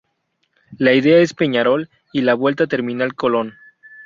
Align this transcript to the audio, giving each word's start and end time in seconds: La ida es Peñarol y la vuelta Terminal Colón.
La 0.79 0.93
ida 0.93 1.19
es 1.19 1.35
Peñarol 1.35 1.87
y 2.11 2.21
la 2.21 2.33
vuelta 2.33 2.65
Terminal 2.65 3.13
Colón. 3.13 3.53